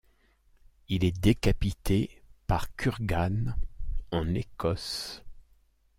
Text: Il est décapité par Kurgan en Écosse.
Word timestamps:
Il 0.89 1.03
est 1.05 1.11
décapité 1.19 2.23
par 2.47 2.75
Kurgan 2.75 3.55
en 4.11 4.33
Écosse. 4.33 5.21